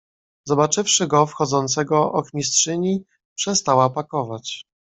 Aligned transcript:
"Zobaczywszy 0.47 1.07
go 1.07 1.25
wchodzącego, 1.25 2.11
ochmistrzyni 2.11 3.05
przestała 3.35 3.89
pakować." 3.89 4.65